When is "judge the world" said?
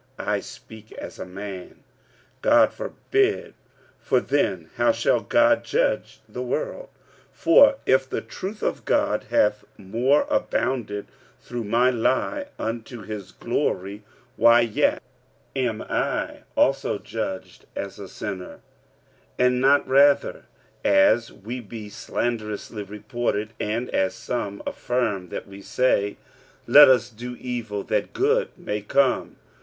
5.63-6.89